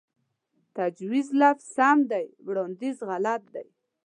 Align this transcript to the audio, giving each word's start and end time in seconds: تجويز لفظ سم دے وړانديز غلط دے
تجويز 0.77 1.27
لفظ 1.41 1.65
سم 1.75 1.97
دے 2.09 2.23
وړانديز 2.47 2.95
غلط 3.09 3.43
دے 3.53 3.65